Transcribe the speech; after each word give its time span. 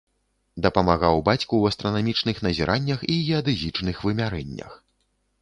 Дапамагаў 0.65 1.19
бацьку 1.27 1.47
ў 1.57 1.71
астранамічных 1.73 2.41
назіраннях 2.47 2.99
і 3.11 3.19
геадэзічных 3.29 4.03
вымярэннях. 4.09 4.71